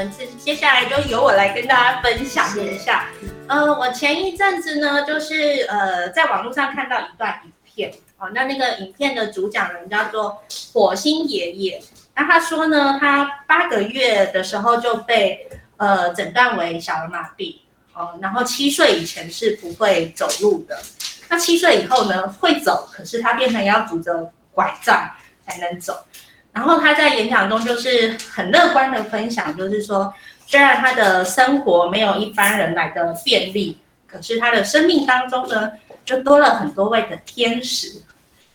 [0.00, 3.08] 们接接下来就由我来跟大家分享一下。
[3.48, 10.42] 呃，我前一阵子呢，就是呃，在网络上看到一段影片，哦，那那个影片的主讲人叫做
[10.72, 11.82] 火星爷爷。
[12.14, 15.46] 那他说呢，他八个月的时候就被
[15.76, 17.58] 呃诊断为小儿麻痹，
[17.92, 20.80] 哦，然后七岁以前是不会走路的，
[21.28, 25.10] 那七岁以后呢会走，可是他变成要拄着拐杖
[25.46, 26.06] 才能走。
[26.52, 30.12] 然后他在演讲中就是很乐观的分享，就是说，
[30.46, 35.70] 虽然他的生活没有一般人来的便利，可是他的生命当中呢，
[36.04, 38.02] 就多了很多位的天使。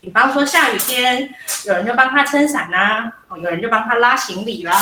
[0.01, 1.33] 比方说下雨天，
[1.65, 4.73] 有人就帮他撑伞啦，哦，有人就帮他拉行李啦，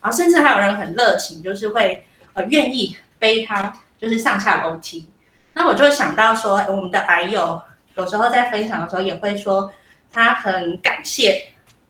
[0.00, 5.06] 然后甚至还有人很热情，就是会呃愿意背他，就是上下楼梯。
[5.52, 7.60] 那我就想到说，我们的白友
[7.96, 9.70] 有时候在分享的时候也会说，
[10.12, 11.44] 他很感谢。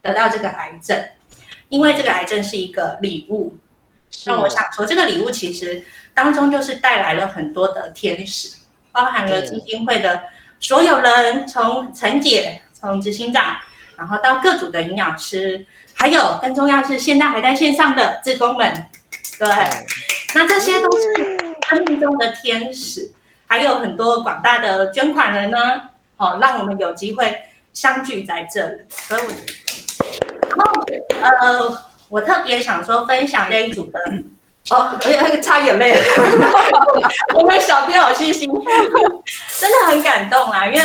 [0.05, 1.03] 得到这个癌症，
[1.71, 3.57] 因为这个癌症是一个礼物。
[4.27, 8.55] 那我想说，这个礼物其实当中就是带来了很多的天使，
[8.93, 10.25] 包含了基金会的
[10.61, 13.57] 所有人，从陈姐、从执行长，
[13.97, 18.87] 然后到各组的营养师，还有更重要是现在还在线上的志工们。
[19.39, 19.49] 对，
[20.35, 21.15] 那这些都是
[21.71, 23.11] 生命中的天使，
[23.47, 25.59] 还有很多广大的捐款人呢。
[26.19, 27.37] 哦，让我们有机会
[27.73, 29.64] 相聚在这里，所以。
[31.21, 34.01] 呃，我特别想说分享这一组的
[34.71, 35.95] 哦，而且那个擦眼泪，
[37.35, 38.51] 我们小编好细心，
[39.61, 40.67] 真的很感动啊！
[40.67, 40.81] 因为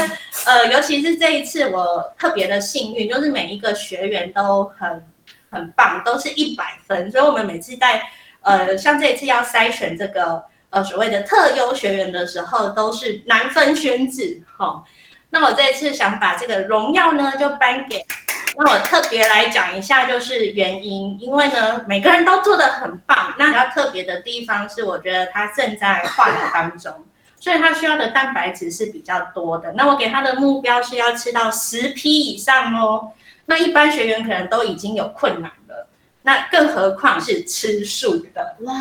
[0.45, 5.07] 呃，尤其是这一次，我特别的幸运，就是每一个学员都很
[5.49, 8.01] 很棒，都是一百分，所以我们每次在
[8.41, 14.83] 呃，像这一次要筛选这个呃所谓的特优学员的时候，都是难分轩轾哈。
[15.29, 18.05] 那我这一次想把这个荣耀呢，就颁给。
[18.55, 23.33] 那我特别来讲一下，就是原因，因为呢，每个人都做的很棒。
[23.37, 26.93] 那比较特别的地方是，我觉得他正在化疗当中，
[27.39, 29.71] 所以他需要的蛋白质是比较多的。
[29.73, 33.11] 那我给他的目标是要吃到十批以上哦。
[33.45, 35.87] 那一般学员可能都已经有困难了，
[36.23, 38.73] 那更何况是吃素的哇？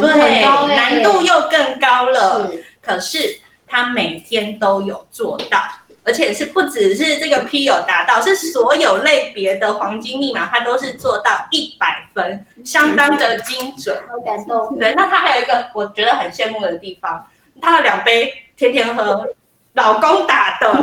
[0.00, 2.50] 对，难度又更高了。
[2.80, 5.62] 可是他每天都有做到。
[6.02, 13.96] 而且是不只是这个 P 有达到，是所有类别的黄金密码，它都是做到一百分，相当的精准。
[14.08, 14.78] 好感动。
[14.78, 17.26] 对，那他还有一个我觉得很羡慕的地方，
[17.60, 19.26] 他的两杯天天喝，
[19.74, 20.72] 老公打的。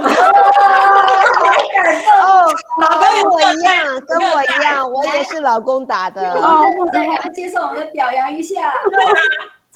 [1.37, 2.51] 好感动哦，
[2.81, 6.33] 老公跟我一样，跟我一样，我也是老公打的。
[6.33, 6.63] 哦，
[6.93, 8.55] 还要接受我们表扬一下。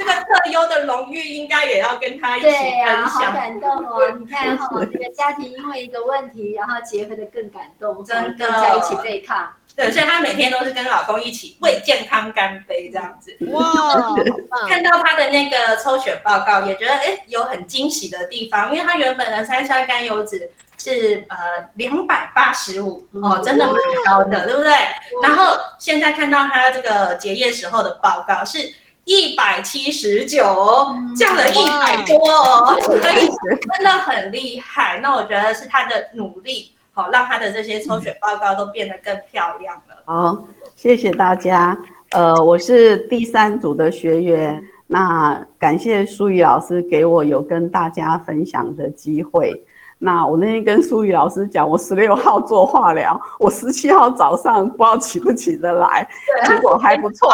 [0.02, 2.54] 这个特优的荣誉应该也要跟他一起分
[2.88, 3.06] 享。
[3.06, 4.00] 好感动哦！
[4.20, 9.54] 你看哈，这个家庭因为一个问题，然后结合的更感动，真的在一起对抗。
[9.76, 13.38] 对，所以她每天都是跟老公一起为健康干杯这样子。
[13.52, 14.16] 哇，
[14.68, 21.38] 看到她的那个抽血报告，也觉得哎有很惊喜的地方，因为她原本的三酸甘油脂是呃
[21.76, 23.76] 两百八十五哦，真的蛮
[24.06, 24.74] 高的，对不对？
[25.22, 28.74] 然后现在看到她这个结业时候的报告是。
[29.06, 30.44] 一百七十九，
[31.16, 33.30] 降了一百多哦， 所以
[33.76, 35.00] 真的很厉害。
[35.02, 39.96] 那我觉得是他的努力，好让他的这些抽血报告都变得更漂亮了。
[40.06, 40.46] 好，
[40.76, 41.78] 谢谢大家。
[42.12, 49.64] 呃，我是第三组的学员，那感谢舒宇老师给我有跟大家分享的机会。
[50.04, 56.10] 那我那天跟苏宇老师讲，我十六号做化疗，我十七号早上不知道起不起得来，
[56.44, 57.30] 结果还不错。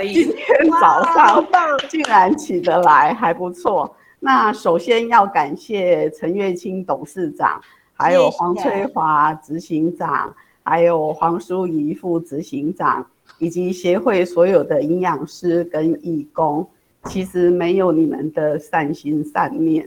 [0.00, 1.44] 今天早上
[1.90, 3.94] 竟然起得来，还不错。
[4.18, 7.60] 那首先要感谢陈月清董事长，
[7.92, 13.04] 还有黄翠华执行长，还有黄淑仪副执行长，
[13.36, 16.66] 以及协会所有的营养师跟义工。
[17.04, 19.86] 其实没有你们的善心善念，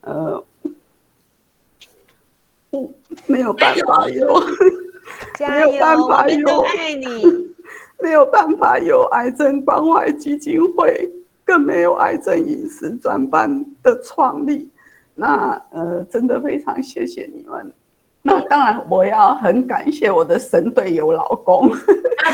[0.00, 0.42] 呃。
[3.26, 4.40] 没有办法有，
[5.48, 7.52] 没有办法有，爱你，
[8.00, 11.10] 没有办法有癌症关怀基金会，
[11.44, 14.70] 更没有癌症饮食专班的创立。
[15.14, 17.72] 那呃，真的非常谢谢你们。
[18.22, 21.70] 那当然，我要很感谢我的神队友老公。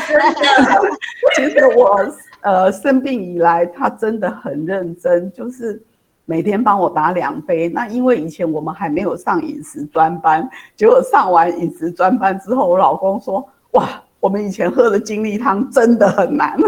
[0.07, 0.89] 真的，
[1.35, 1.99] 其实我
[2.41, 5.81] 呃生病以来，他真的很认真，就是。
[6.29, 13.87] 每天帮我打两杯，那因为以前我们还没有上饮食专班，结果上完饮食专班之后，我老公说：“哇，
[14.19, 16.67] 我们以前喝的精力汤真的很难喝。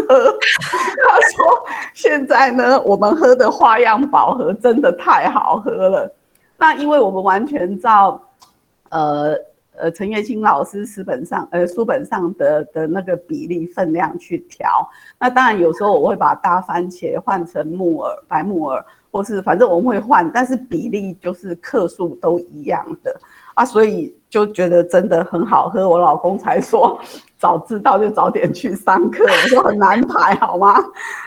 [1.04, 1.44] 他说
[1.92, 6.10] ：“现在呢，我们喝的花样宝盒真的太好喝了。”
[6.56, 8.18] 那因为我们完全照，
[8.88, 9.36] 呃
[9.76, 14.88] 呃陈月清老师书本上呃书本上的的那个比例分量去调。
[15.18, 23.14] 那当然有时候我会把大番茄换成木耳白木耳，或是反正我们会换，但是比例就是克数都一样的
[23.54, 25.88] 啊，所以就觉得真的很好喝。
[25.88, 26.98] 我老公才说
[27.38, 30.74] 早知道就早点去上课，我说很难排好吗？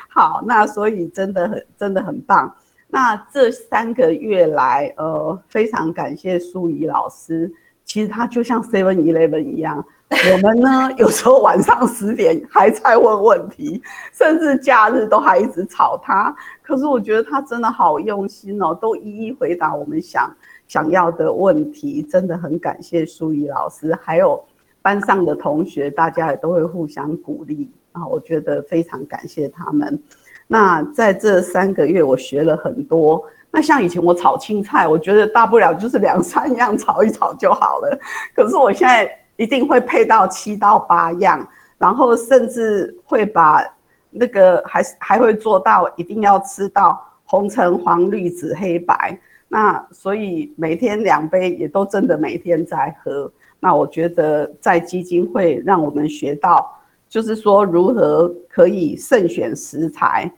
[0.10, 2.54] 好，那所以真的很真的很棒。
[2.88, 7.52] 那这三个月来，呃，非常感谢舒怡老师。
[7.84, 9.84] 其实他就像 Seven Eleven 一样，
[10.32, 13.82] 我们呢有时候晚上十点还在问问题，
[14.14, 16.34] 甚至假日都还一直吵他。
[16.62, 20.32] 可是我觉得他真的好用心哦，都一一回答我们想
[20.68, 24.44] 想要的问题，真的很感谢舒怡老师，还有
[24.82, 30.00] 班上的同学，大家也都会互相鼓励啊，我觉得非常感谢他们。
[30.46, 33.24] 那在这三个月，我学了很多。
[33.50, 38.00] 那像以前我炒青菜，我觉得大不了就是两三样炒一炒就好了。
[38.36, 41.48] 可是我现在一定会配到七到八样，
[41.78, 43.64] 然后甚至会把
[44.10, 49.20] 那个还还会做到一定要吃到红橙黄绿紫黑白。
[49.48, 53.32] 那所以每天两杯也都真的每天在喝。
[53.60, 56.76] 那我觉得在基金会让我们学到，
[57.08, 60.32] 就是说如何可以慎选食材。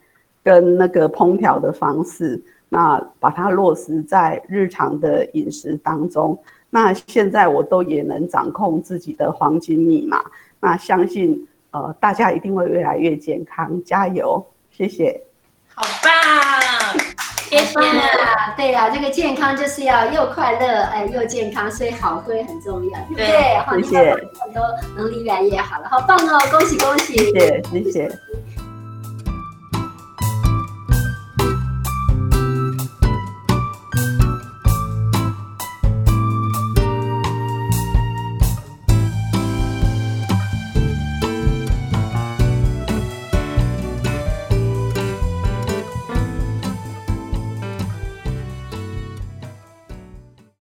[0.43, 2.39] 跟那个烹调的方式，
[2.69, 6.37] 那把它落实在日常的饮食当中。
[6.75, 10.21] 那现在我都也能掌控自己的黄金密码。
[10.59, 14.45] 那相信呃大家一定会越来越健康，加油！
[14.71, 15.21] 谢谢。
[15.73, 16.99] 好棒，
[17.49, 17.79] 谢谢。
[18.57, 23.81] 对呀，这个健康就是要又快乐哎又健康，所以好喝也很重要，对不对？
[23.81, 24.15] 谢谢。
[24.53, 24.61] 都
[24.97, 26.37] 能力越来越好了，好棒哦！
[26.51, 27.15] 恭喜恭喜！
[27.15, 28.19] 谢谢谢谢。